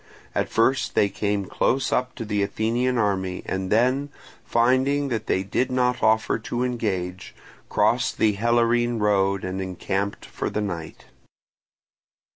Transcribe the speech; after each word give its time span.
At 0.33 0.49
first 0.49 0.95
they 0.95 1.09
came 1.09 1.45
close 1.45 1.91
up 1.93 2.15
to 2.15 2.25
the 2.25 2.41
Athenian 2.41 2.97
army, 2.97 3.43
and 3.45 3.71
then, 3.71 4.09
finding 4.43 5.09
that 5.09 5.27
they 5.27 5.43
did 5.43 5.71
not 5.71 6.01
offer 6.01 6.39
to 6.39 6.63
engage, 6.63 7.35
crossed 7.69 8.17
the 8.17 8.33
Helorine 8.33 8.97
road 8.97 9.43
and 9.43 9.61
encamped 9.61 10.25
for 10.25 10.49
the 10.49 10.59
night. 10.61 11.05